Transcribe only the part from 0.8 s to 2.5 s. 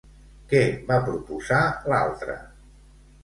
va proposar l'altre?